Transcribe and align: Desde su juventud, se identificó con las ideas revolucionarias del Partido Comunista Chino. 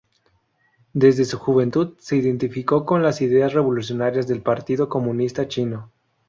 Desde 0.93 1.25
su 1.25 1.37
juventud, 1.37 1.93
se 1.99 2.15
identificó 2.15 2.87
con 2.87 3.03
las 3.03 3.21
ideas 3.21 3.53
revolucionarias 3.53 4.27
del 4.27 4.41
Partido 4.41 4.89
Comunista 4.89 5.47
Chino. 5.47 5.91